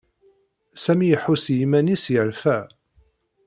[0.83, 2.57] Sami iḥuss i yiman-is yerfa.